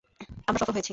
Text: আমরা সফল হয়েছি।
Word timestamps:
আমরা 0.47 0.59
সফল 0.61 0.73
হয়েছি। 0.73 0.89